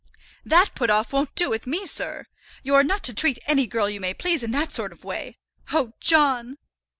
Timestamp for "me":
1.67-1.85